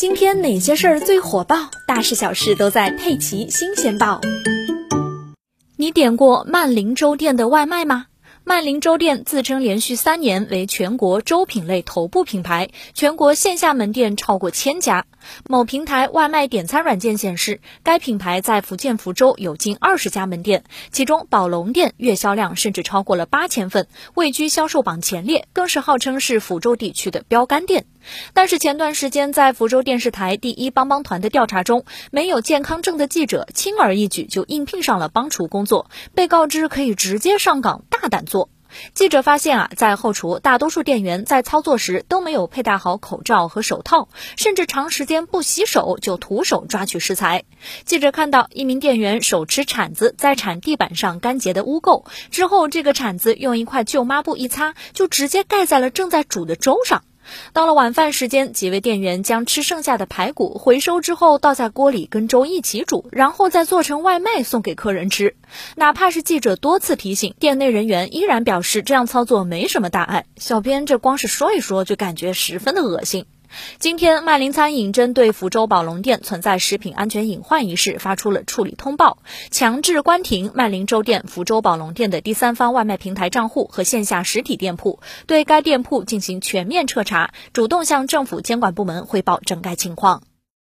[0.00, 1.68] 今天哪些事儿最火爆？
[1.86, 4.18] 大事小事都在《佩奇新鲜报》。
[5.76, 8.06] 你点过曼玲粥店的外卖吗？
[8.50, 15.06] 曼玲粥店自称连续三年为全国粥品类头部品牌，全国线下门店超过千家。
[15.48, 27.86] 某平台外卖点餐软件显示，该品牌在福建福州有近二十家门店，其中宝龙店月销量甚至超过了八千份，位居销售榜前列，更是号称是福州地区的标杆店。
[28.32, 38.48] 但是前段时间在福州电视台第一帮帮团的调查中，没有健康证的记者轻而易举就应聘上了帮厨工作，被告知可以直接上岗，大胆做。
[38.94, 47.42] 记者发现啊，在后厨，大多数店员在操作时都没有佩戴好口罩和手套，甚至长时间不洗手就徒手抓取食材。
[47.84, 57.02] 记者看到一名店员手持铲子在铲地板上干结的污垢，之后这个铲子用一块旧抹布一擦，就直接盖在了正在煮的粥上。
[57.52, 65.34] 到了晚饭时间，几位店员将吃剩下的排骨回收之后倒在锅里跟粥一起煮，然后再做成外卖送给客人吃。
[65.76, 70.26] 哪怕是记者多次提醒，店内人员依然表示这样操作没什么大碍。
[70.36, 73.26] 小编这光是说一说就感觉十分的恶心。
[73.78, 79.18] 今天，麦林餐饮针对福州宝龙店存在食品安全隐患一事发出了处理通报，
[79.50, 90.22] 强制关停麦林粥店福州宝龙店的第三方外卖平台账户和线下实体店铺，对该店铺进行全面彻查，主动向政府监管部门汇报整改情况。